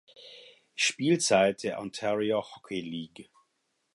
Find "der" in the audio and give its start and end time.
1.61-1.79